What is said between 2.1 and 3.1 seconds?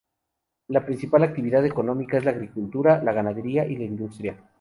es la agricultura,